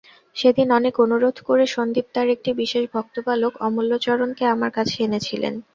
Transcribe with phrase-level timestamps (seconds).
[0.35, 5.53] সেদিন অনেক অনুরোধ করে সন্দীপ তাঁর একটি বিশেষ ভক্ত বালক অমূল্যচরণকে আমার কাছে এনেছিলেন।